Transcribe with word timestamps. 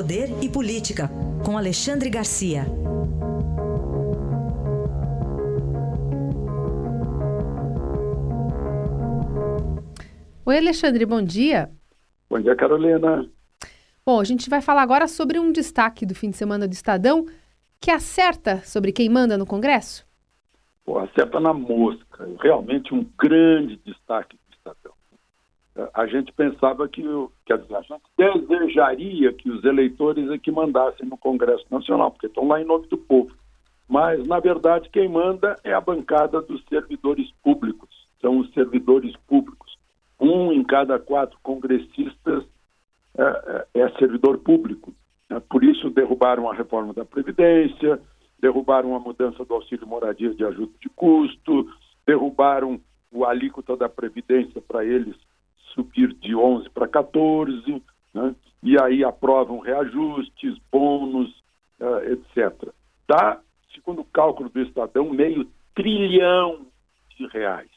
Poder 0.00 0.30
e 0.42 0.48
Política, 0.48 1.10
com 1.44 1.58
Alexandre 1.58 2.08
Garcia. 2.08 2.62
Oi, 10.46 10.56
Alexandre, 10.56 11.04
bom 11.04 11.22
dia. 11.22 11.70
Bom 12.30 12.40
dia, 12.40 12.56
Carolina. 12.56 13.28
Bom, 14.02 14.18
a 14.18 14.24
gente 14.24 14.48
vai 14.48 14.62
falar 14.62 14.80
agora 14.80 15.06
sobre 15.06 15.38
um 15.38 15.52
destaque 15.52 16.06
do 16.06 16.14
fim 16.14 16.30
de 16.30 16.38
semana 16.38 16.66
do 16.66 16.72
Estadão 16.72 17.26
que 17.78 17.90
acerta 17.90 18.62
sobre 18.64 18.92
quem 18.92 19.10
manda 19.10 19.36
no 19.36 19.44
Congresso? 19.44 20.06
Pô, 20.82 20.98
acerta 20.98 21.38
na 21.38 21.52
mosca. 21.52 22.26
Realmente 22.40 22.94
um 22.94 23.06
grande 23.18 23.76
destaque. 23.84 24.39
A 25.94 26.06
gente 26.06 26.32
pensava 26.32 26.88
que, 26.88 27.02
quer 27.46 27.58
dizer, 27.58 27.76
a 27.76 27.82
gente 27.82 28.02
desejaria 28.18 29.32
que 29.32 29.50
os 29.50 29.64
eleitores 29.64 30.28
é 30.30 30.36
que 30.36 30.50
mandassem 30.50 31.08
no 31.08 31.16
Congresso 31.16 31.64
Nacional, 31.70 32.10
porque 32.10 32.26
estão 32.26 32.48
lá 32.48 32.60
em 32.60 32.64
nome 32.64 32.86
do 32.88 32.98
povo. 32.98 33.32
Mas, 33.88 34.24
na 34.26 34.40
verdade, 34.40 34.88
quem 34.90 35.08
manda 35.08 35.56
é 35.64 35.72
a 35.72 35.80
bancada 35.80 36.40
dos 36.42 36.62
servidores 36.68 37.30
públicos. 37.42 37.88
São 38.20 38.38
os 38.38 38.52
servidores 38.52 39.16
públicos. 39.28 39.78
Um 40.20 40.52
em 40.52 40.62
cada 40.62 40.98
quatro 40.98 41.38
congressistas 41.42 42.44
é, 43.16 43.66
é, 43.74 43.80
é 43.80 43.90
servidor 43.98 44.38
público. 44.38 44.92
É, 45.30 45.40
por 45.40 45.64
isso, 45.64 45.88
derrubaram 45.90 46.50
a 46.50 46.54
reforma 46.54 46.92
da 46.92 47.04
Previdência, 47.04 48.00
derrubaram 48.40 48.94
a 48.94 49.00
mudança 49.00 49.44
do 49.44 49.54
auxílio 49.54 49.86
moradia 49.86 50.34
de 50.34 50.44
ajuda 50.44 50.72
de 50.80 50.88
custo, 50.90 51.68
derrubaram 52.06 52.80
o 53.12 53.24
alíquota 53.24 53.76
da 53.76 53.88
Previdência 53.88 54.60
para 54.60 54.84
eles 54.84 55.16
subir 55.74 56.12
de 56.14 56.34
11 56.34 56.68
para 56.70 56.88
14, 56.88 57.82
né? 58.14 58.34
e 58.62 58.80
aí 58.80 59.04
aprovam 59.04 59.60
reajustes, 59.60 60.58
bônus, 60.70 61.30
uh, 61.80 62.12
etc. 62.12 62.68
Dá, 63.08 63.40
segundo 63.74 64.02
o 64.02 64.06
cálculo 64.06 64.48
do 64.48 64.60
Estadão, 64.60 65.10
meio 65.10 65.48
trilhão 65.74 66.66
de 67.16 67.26
reais. 67.28 67.70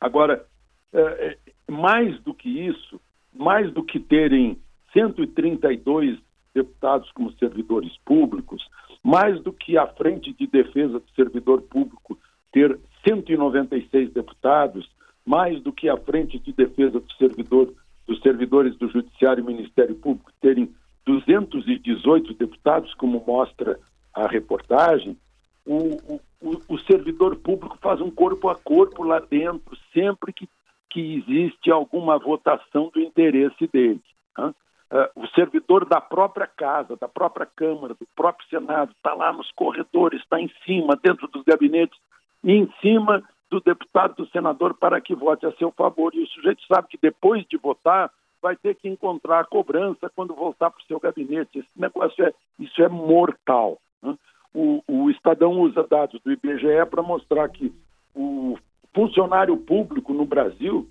Agora, 0.00 0.46
uh, 0.92 1.72
mais 1.72 2.18
do 2.22 2.32
que 2.32 2.48
isso, 2.48 3.00
mais 3.34 3.72
do 3.72 3.82
que 3.82 4.00
terem 4.00 4.58
132 4.92 6.18
deputados 6.54 7.10
como 7.12 7.32
servidores 7.32 7.96
públicos, 8.04 8.66
mais 9.02 9.40
do 9.42 9.52
que 9.52 9.76
a 9.76 9.86
Frente 9.86 10.32
de 10.32 10.46
Defesa 10.46 10.98
do 10.98 11.10
Servidor 11.14 11.62
Público 11.62 12.18
ter 12.52 12.78
196 13.06 14.12
deputados, 14.12 14.88
mais 15.28 15.60
do 15.62 15.70
que 15.70 15.90
a 15.90 15.96
Frente 15.98 16.38
de 16.38 16.52
Defesa 16.52 16.98
do 16.98 17.12
Servidor, 17.18 17.74
dos 18.06 18.18
Servidores 18.22 18.74
do 18.78 18.88
Judiciário 18.88 19.42
e 19.42 19.46
Ministério 19.46 19.94
Público 19.94 20.32
terem 20.40 20.74
218 21.04 22.32
deputados, 22.32 22.94
como 22.94 23.22
mostra 23.26 23.78
a 24.14 24.26
reportagem, 24.26 25.18
o, 25.66 26.20
o, 26.40 26.62
o, 26.66 26.78
servidor 26.78 27.36
público 27.36 27.76
faz 27.82 28.00
um 28.00 28.10
corpo 28.10 28.48
a 28.48 28.56
corpo 28.56 29.02
lá 29.02 29.20
dentro, 29.20 29.76
sempre 29.92 30.32
que, 30.32 30.48
que 30.88 31.16
existe 31.16 31.70
alguma 31.70 32.18
votação 32.18 32.90
do 32.92 32.98
interesse 32.98 33.66
dele. 33.66 34.00
Né? 34.36 34.54
Uh, 34.90 35.24
o 35.24 35.26
servidor 35.28 35.84
da 35.84 36.00
própria 36.00 36.46
casa, 36.46 36.96
da 36.96 37.06
própria 37.06 37.44
Câmara, 37.44 37.92
do 37.92 38.08
próprio 38.16 38.48
Senado, 38.48 38.92
está 38.92 39.12
lá 39.12 39.30
nos 39.30 39.52
corredores, 39.52 40.22
está 40.22 40.40
em 40.40 40.50
cima, 40.64 40.98
dentro 41.02 41.28
dos 41.28 41.44
gabinetes, 41.44 41.98
em 42.42 42.66
cima 42.80 43.22
do 43.50 43.60
deputado, 43.60 44.16
do 44.16 44.30
senador, 44.30 44.74
para 44.74 45.00
que 45.00 45.14
vote 45.14 45.46
a 45.46 45.52
seu 45.52 45.70
favor. 45.72 46.14
E 46.14 46.22
o 46.22 46.26
sujeito 46.28 46.62
sabe 46.66 46.88
que 46.88 46.98
depois 47.00 47.44
de 47.46 47.56
votar, 47.56 48.10
vai 48.40 48.56
ter 48.56 48.74
que 48.74 48.88
encontrar 48.88 49.40
a 49.40 49.44
cobrança 49.44 50.10
quando 50.14 50.34
voltar 50.34 50.70
para 50.70 50.80
o 50.80 50.86
seu 50.86 51.00
gabinete. 51.00 51.58
Esse 51.58 51.68
negócio 51.76 52.24
é, 52.24 52.32
isso 52.58 52.82
é 52.82 52.88
mortal. 52.88 53.78
Né? 54.02 54.16
O, 54.54 54.82
o 54.86 55.10
Estadão 55.10 55.60
usa 55.60 55.82
dados 55.82 56.20
do 56.22 56.32
IBGE 56.32 56.86
para 56.90 57.02
mostrar 57.02 57.48
que 57.48 57.72
o 58.14 58.56
funcionário 58.94 59.56
público 59.56 60.12
no 60.12 60.24
Brasil 60.24 60.88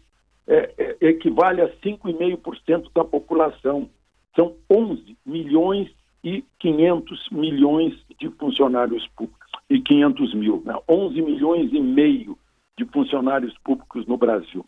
é, 0.48 0.74
é, 0.78 1.08
equivale 1.08 1.62
a 1.62 1.70
5,5% 1.78 2.90
da 2.94 3.04
população. 3.04 3.90
São 4.36 4.56
11 4.70 5.18
milhões 5.26 5.90
e 6.24 6.44
500 6.60 7.30
milhões 7.32 7.94
de 8.20 8.30
funcionários 8.32 9.08
públicos 9.10 9.48
e 9.70 9.80
500 9.82 10.34
mil, 10.34 10.62
né? 10.66 10.76
11 10.88 11.22
milhões 11.22 11.72
e 11.74 11.80
meio 11.80 12.38
de 12.78 12.86
funcionários 12.86 13.58
públicos 13.64 14.06
no 14.06 14.18
Brasil. 14.18 14.64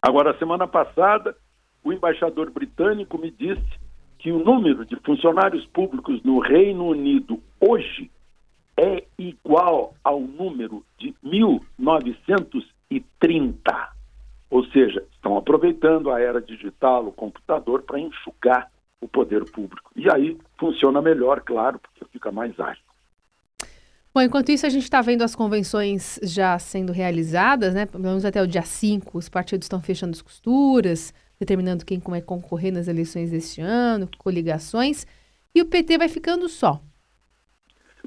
Agora, 0.00 0.38
semana 0.38 0.68
passada, 0.68 1.36
o 1.82 1.92
embaixador 1.92 2.50
britânico 2.50 3.18
me 3.18 3.30
disse 3.30 3.78
que 4.18 4.32
o 4.32 4.42
número 4.42 4.86
de 4.86 4.96
funcionários 4.96 5.64
públicos 5.66 6.22
no 6.22 6.38
Reino 6.38 6.86
Unido 6.86 7.42
hoje 7.60 8.10
é 8.76 9.04
igual 9.18 9.94
ao 10.04 10.20
número 10.20 10.84
de 10.98 11.14
1930. 11.22 13.92
Ou 14.50 14.64
seja, 14.66 15.04
estão 15.12 15.36
aproveitando 15.36 16.10
a 16.10 16.18
era 16.20 16.40
digital, 16.40 17.06
o 17.06 17.12
computador, 17.12 17.82
para 17.82 17.98
enxugar 17.98 18.70
o 19.00 19.08
poder 19.08 19.44
público. 19.50 19.90
E 19.94 20.10
aí 20.10 20.38
funciona 20.58 21.02
melhor, 21.02 21.40
claro, 21.40 21.78
porque 21.80 22.04
fica 22.06 22.32
mais 22.32 22.58
ágil. 22.58 22.87
Bom, 24.18 24.22
enquanto 24.22 24.50
isso, 24.50 24.66
a 24.66 24.68
gente 24.68 24.82
está 24.82 25.00
vendo 25.00 25.22
as 25.22 25.36
convenções 25.36 26.18
já 26.24 26.58
sendo 26.58 26.92
realizadas, 26.92 27.72
né? 27.72 27.86
Pelo 27.86 28.02
menos 28.02 28.24
até 28.24 28.42
o 28.42 28.48
dia 28.48 28.62
5, 28.62 29.16
os 29.16 29.28
partidos 29.28 29.66
estão 29.66 29.80
fechando 29.80 30.10
as 30.10 30.20
costuras, 30.20 31.14
determinando 31.38 31.86
quem 31.86 32.00
vai 32.00 32.20
concorrer 32.20 32.72
nas 32.72 32.88
eleições 32.88 33.30
deste 33.30 33.60
ano, 33.60 34.08
coligações, 34.18 35.06
e 35.54 35.62
o 35.62 35.66
PT 35.66 35.98
vai 35.98 36.08
ficando 36.08 36.48
só. 36.48 36.80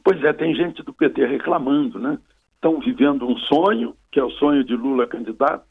Pois 0.04 0.22
é, 0.22 0.34
tem 0.34 0.54
gente 0.54 0.84
do 0.84 0.94
PT 0.94 1.26
reclamando, 1.28 1.98
né? 1.98 2.20
Estão 2.56 2.82
vivendo 2.82 3.26
um 3.26 3.38
sonho, 3.38 3.96
que 4.12 4.20
é 4.20 4.24
o 4.26 4.32
sonho 4.32 4.66
de 4.66 4.76
Lula 4.76 5.08
candidato, 5.08 5.66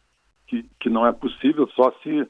que, 0.46 0.64
que 0.80 0.88
não 0.88 1.06
é 1.06 1.12
possível 1.12 1.68
só 1.76 1.92
se 2.02 2.22
uh, 2.22 2.28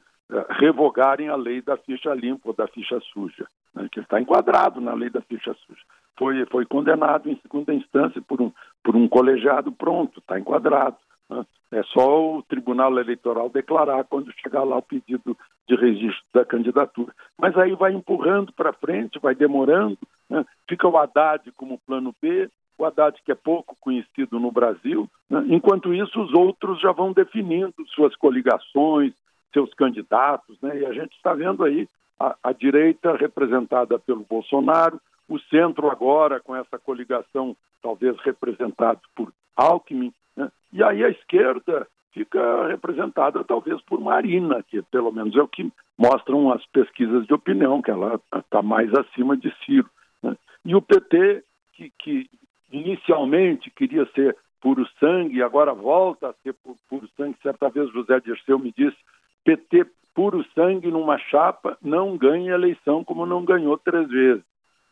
revogarem 0.59 1.29
a 1.29 1.37
lei 1.37 1.61
da 1.61 1.77
ficha 1.77 2.13
limpa 2.13 2.49
ou 2.49 2.53
da 2.53 2.67
ficha 2.67 2.99
suja, 3.13 3.47
né, 3.73 3.87
que 3.89 4.01
está 4.01 4.19
enquadrado 4.19 4.81
na 4.81 4.93
lei 4.93 5.09
da 5.09 5.21
ficha 5.21 5.55
suja. 5.65 5.81
Foi, 6.17 6.45
foi 6.47 6.65
condenado 6.65 7.29
em 7.29 7.39
segunda 7.41 7.73
instância 7.73 8.21
por 8.21 8.41
um, 8.41 8.51
por 8.83 8.95
um 8.95 9.07
colegiado, 9.07 9.71
pronto, 9.71 10.19
está 10.19 10.39
enquadrado. 10.39 10.97
Né. 11.29 11.45
É 11.71 11.83
só 11.83 12.35
o 12.37 12.43
Tribunal 12.43 12.97
Eleitoral 12.99 13.49
declarar 13.49 14.03
quando 14.03 14.31
chegar 14.33 14.63
lá 14.63 14.77
o 14.77 14.81
pedido 14.81 15.37
de 15.67 15.75
registro 15.75 16.23
da 16.33 16.43
candidatura. 16.43 17.13
Mas 17.37 17.57
aí 17.57 17.73
vai 17.75 17.93
empurrando 17.93 18.51
para 18.51 18.73
frente, 18.73 19.19
vai 19.19 19.33
demorando, 19.33 19.97
né? 20.29 20.45
fica 20.67 20.87
o 20.87 20.97
Haddad 20.97 21.49
como 21.53 21.79
plano 21.79 22.13
B, 22.21 22.49
o 22.77 22.85
Haddad 22.85 23.17
que 23.23 23.31
é 23.31 23.35
pouco 23.35 23.75
conhecido 23.79 24.39
no 24.39 24.51
Brasil. 24.51 25.09
Né? 25.29 25.45
Enquanto 25.47 25.93
isso, 25.93 26.21
os 26.21 26.33
outros 26.33 26.81
já 26.81 26.91
vão 26.91 27.13
definindo 27.13 27.73
suas 27.95 28.15
coligações, 28.17 29.13
seus 29.53 29.73
candidatos, 29.73 30.59
né? 30.61 30.79
e 30.79 30.85
a 30.85 30.91
gente 30.91 31.15
está 31.15 31.33
vendo 31.33 31.63
aí 31.63 31.87
a, 32.19 32.35
a, 32.43 32.51
direita 32.51 33.15
representada 33.15 33.97
pelo 33.97 34.25
Bolsonaro, 34.29 34.99
o 35.31 35.39
centro 35.39 35.89
agora 35.89 36.41
com 36.41 36.53
essa 36.53 36.77
coligação 36.77 37.55
talvez 37.81 38.17
representado 38.19 38.99
por 39.15 39.31
Alckmin, 39.55 40.13
né? 40.35 40.51
e 40.73 40.83
aí 40.83 41.03
a 41.03 41.09
esquerda 41.09 41.87
fica 42.11 42.67
representada 42.67 43.41
talvez 43.43 43.81
por 43.83 44.01
Marina, 44.01 44.61
que 44.63 44.81
pelo 44.83 45.11
menos 45.11 45.33
é 45.35 45.41
o 45.41 45.47
que 45.47 45.71
mostram 45.97 46.51
as 46.51 46.65
pesquisas 46.67 47.25
de 47.25 47.33
opinião, 47.33 47.81
que 47.81 47.89
ela 47.89 48.19
está 48.35 48.61
mais 48.61 48.93
acima 48.93 49.37
de 49.37 49.53
Ciro. 49.63 49.89
Né? 50.21 50.35
E 50.65 50.75
o 50.75 50.81
PT, 50.81 51.43
que, 51.73 51.93
que 51.97 52.29
inicialmente 52.69 53.71
queria 53.71 54.05
ser 54.13 54.35
puro 54.59 54.85
sangue, 54.99 55.41
agora 55.41 55.73
volta 55.73 56.29
a 56.29 56.33
ser 56.43 56.53
puro 56.89 57.07
sangue. 57.15 57.37
Certa 57.41 57.69
vez 57.69 57.89
José 57.91 58.19
Dirceu 58.19 58.59
me 58.59 58.73
disse: 58.77 58.97
PT 59.45 59.85
puro 60.13 60.45
sangue 60.53 60.91
numa 60.91 61.17
chapa 61.17 61.77
não 61.81 62.17
ganha 62.17 62.53
eleição 62.53 63.03
como 63.03 63.25
não 63.25 63.45
ganhou 63.45 63.77
três 63.77 64.09
vezes. 64.09 64.50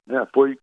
É, 0.10 0.26
foi, 0.34 0.58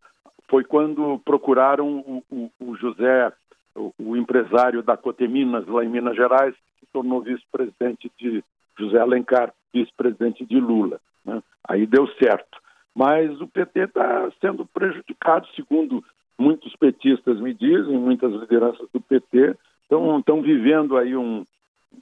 foi 0.48 0.64
quando 0.64 1.20
procuraram 1.24 1.98
o, 1.98 2.22
o, 2.30 2.50
o 2.60 2.76
José, 2.76 3.32
o, 3.74 3.92
o, 3.98 4.16
empresário 4.16 4.82
da 4.82 4.96
Coteminas, 4.96 5.66
lá 5.66 5.84
em 5.84 5.88
Minas 5.88 6.16
Gerais, 6.16 6.54
que 6.54 6.80
se 6.80 6.92
tornou 6.92 7.22
vice-presidente 7.22 8.10
de 8.18 8.42
José 8.78 8.98
Alencar, 8.98 9.54
vice-presidente 9.72 10.44
de 10.44 10.58
Lula. 10.58 11.00
Né? 11.24 11.42
Aí 11.68 11.86
deu 11.86 12.06
certo. 12.14 12.58
Mas 12.94 13.40
o 13.40 13.46
PT 13.46 13.80
está 13.80 14.30
sendo 14.40 14.66
prejudicado, 14.66 15.46
segundo 15.54 16.02
muitos 16.38 16.74
petistas 16.76 17.40
me 17.40 17.54
dizem, 17.54 17.98
muitas 17.98 18.32
lideranças 18.32 18.88
do 18.92 19.00
PT 19.00 19.56
estão 19.82 20.42
vivendo 20.42 20.96
aí 20.96 21.16
um, 21.16 21.44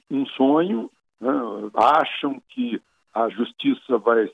um 0.09 0.25
sonho, 0.25 0.89
né? 1.19 1.31
acham 1.73 2.41
que 2.49 2.81
a 3.13 3.29
justiça 3.29 3.97
vai 3.97 4.29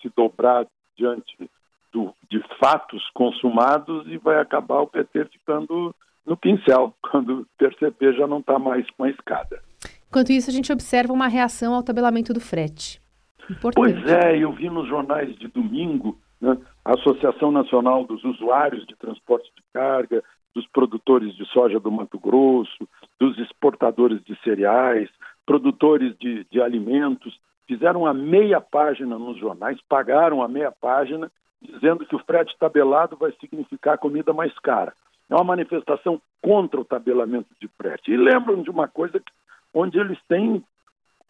se 0.00 0.08
dobrar 0.16 0.66
diante 0.96 1.36
do, 1.94 2.12
de 2.28 2.42
fatos 2.58 3.08
consumados 3.14 4.04
e 4.08 4.18
vai 4.18 4.40
acabar 4.40 4.80
o 4.80 4.86
PT 4.88 5.26
ficando 5.26 5.94
no 6.26 6.36
pincel, 6.36 6.92
quando 7.10 7.46
perceber 7.56 8.14
já 8.14 8.26
não 8.26 8.40
está 8.40 8.58
mais 8.58 8.84
com 8.90 9.04
a 9.04 9.10
escada. 9.10 9.62
Enquanto 10.08 10.30
isso, 10.30 10.50
a 10.50 10.52
gente 10.52 10.72
observa 10.72 11.12
uma 11.12 11.28
reação 11.28 11.74
ao 11.74 11.82
tabelamento 11.82 12.34
do 12.34 12.40
frete. 12.40 13.00
Importante. 13.48 13.74
Pois 13.74 14.10
é, 14.10 14.36
eu 14.36 14.52
vi 14.52 14.68
nos 14.68 14.88
jornais 14.88 15.34
de 15.36 15.48
domingo 15.48 16.18
né, 16.40 16.56
a 16.84 16.94
Associação 16.94 17.52
Nacional 17.52 18.04
dos 18.04 18.22
Usuários 18.24 18.86
de 18.86 18.96
Transporte 18.96 19.50
de 19.54 19.62
Carga, 19.72 20.22
dos 20.54 20.66
produtores 20.68 21.34
de 21.34 21.44
soja 21.46 21.80
do 21.80 21.90
Mato 21.90 22.18
Grosso, 22.18 22.88
dos 23.18 23.36
exportadores 23.38 24.22
de 24.24 24.38
cereais, 24.42 25.10
produtores 25.44 26.16
de, 26.18 26.46
de 26.50 26.60
alimentos, 26.60 27.38
fizeram 27.66 28.06
a 28.06 28.14
meia 28.14 28.60
página 28.60 29.18
nos 29.18 29.38
jornais, 29.38 29.78
pagaram 29.88 30.42
a 30.42 30.48
meia 30.48 30.70
página, 30.70 31.30
dizendo 31.64 32.06
que 32.06 32.14
o 32.14 32.24
frete 32.24 32.56
tabelado 32.58 33.16
vai 33.16 33.32
significar 33.40 33.98
comida 33.98 34.32
mais 34.32 34.56
cara. 34.60 34.92
É 35.28 35.34
uma 35.34 35.44
manifestação 35.44 36.20
contra 36.42 36.80
o 36.80 36.84
tabelamento 36.84 37.48
de 37.60 37.68
frete. 37.68 38.12
E 38.12 38.16
lembram 38.16 38.62
de 38.62 38.70
uma 38.70 38.86
coisa 38.86 39.20
onde 39.72 39.98
eles 39.98 40.18
têm 40.28 40.62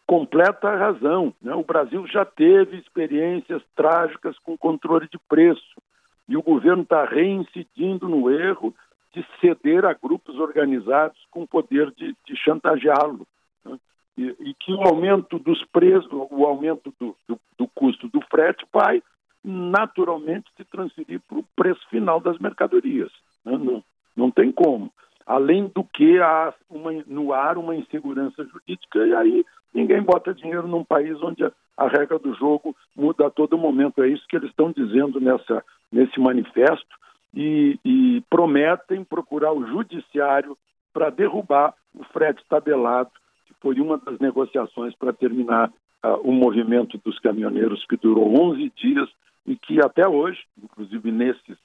completa 0.05 0.75
razão. 0.75 1.33
Né? 1.41 1.53
O 1.55 1.63
Brasil 1.63 2.05
já 2.07 2.25
teve 2.25 2.77
experiências 2.77 3.61
trágicas 3.75 4.37
com 4.39 4.57
controle 4.57 5.07
de 5.07 5.17
preço 5.29 5.81
e 6.27 6.35
o 6.35 6.43
governo 6.43 6.83
está 6.83 7.05
reincidindo 7.05 8.07
no 8.07 8.29
erro 8.29 8.73
de 9.13 9.25
ceder 9.39 9.85
a 9.85 9.93
grupos 9.93 10.37
organizados 10.37 11.17
com 11.31 11.45
poder 11.45 11.91
de, 11.91 12.15
de 12.27 12.35
chantageá-lo. 12.35 13.25
Né? 13.63 13.79
E, 14.17 14.35
e, 14.39 14.53
que 14.55 14.73
o 14.73 14.81
aumento 14.81 15.39
dos 15.39 15.63
preços, 15.65 16.11
o 16.11 16.45
aumento 16.45 16.93
do, 16.99 17.15
do, 17.27 17.39
do 17.57 17.67
custo 17.69 18.09
do 18.09 18.19
frete 18.29 18.65
vai 18.73 19.01
naturalmente 19.45 20.49
se 20.57 20.65
transferir 20.65 21.21
para 21.27 21.37
o 21.37 21.45
preço 21.55 21.87
final 21.89 22.19
das 22.19 22.39
mercadorias. 22.39 23.11
Né? 23.45 23.55
Não, 23.57 23.83
não 24.17 24.31
tem 24.31 24.51
como. 24.51 24.91
Além 25.25 25.71
do 25.73 25.83
que 25.83 26.19
há 26.19 26.53
uma, 26.69 26.91
no 27.05 27.31
ar 27.31 27.57
uma 27.57 27.75
insegurança 27.75 28.43
jurídica, 28.43 29.05
e 29.05 29.13
aí 29.13 29.45
ninguém 29.73 30.01
bota 30.01 30.33
dinheiro 30.33 30.67
num 30.67 30.83
país 30.83 31.21
onde 31.21 31.43
a, 31.43 31.51
a 31.77 31.87
regra 31.87 32.17
do 32.17 32.33
jogo 32.33 32.75
muda 32.95 33.27
a 33.27 33.29
todo 33.29 33.57
momento. 33.57 34.01
É 34.01 34.07
isso 34.07 34.25
que 34.27 34.35
eles 34.35 34.49
estão 34.49 34.71
dizendo 34.71 35.19
nessa, 35.19 35.63
nesse 35.91 36.19
manifesto 36.19 36.95
e, 37.33 37.79
e 37.85 38.23
prometem 38.29 39.03
procurar 39.03 39.53
o 39.53 39.65
judiciário 39.67 40.57
para 40.91 41.09
derrubar 41.09 41.73
o 41.93 42.03
frete 42.05 42.43
tabelado, 42.49 43.11
que 43.45 43.53
foi 43.61 43.79
uma 43.79 43.97
das 43.97 44.17
negociações 44.19 44.95
para 44.95 45.13
terminar 45.13 45.69
uh, 46.03 46.19
o 46.23 46.31
movimento 46.31 46.99
dos 47.03 47.19
caminhoneiros 47.19 47.85
que 47.85 47.97
durou 47.97 48.33
11 48.41 48.71
dias 48.75 49.09
e 49.45 49.55
que 49.55 49.79
até 49.79 50.07
hoje, 50.07 50.39
inclusive 50.61 51.11
nesses, 51.11 51.57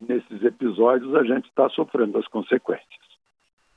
nesses 0.00 0.42
episódios, 0.42 1.14
a 1.14 1.22
gente 1.22 1.48
está 1.48 1.68
sofrendo 1.70 2.18
as 2.18 2.26
consequências. 2.28 3.02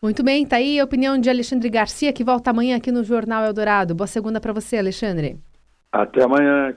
Muito 0.02 0.24
bem, 0.24 0.44
está 0.44 0.58
aí 0.58 0.80
a 0.80 0.84
opinião 0.84 1.18
de 1.18 1.30
Alexandre 1.30 1.70
Garcia, 1.70 2.14
que 2.14 2.24
volta 2.24 2.52
amanhã 2.52 2.78
aqui 2.78 2.92
no 2.92 3.04
Jornal 3.04 3.44
Eldorado. 3.44 3.96
Boa 3.96 4.08
segunda 4.08 4.40
para 4.40 4.54
você, 4.54 4.78
Alexandre. 4.78 5.40
Até 5.92 6.24
amanhã. 6.24 6.74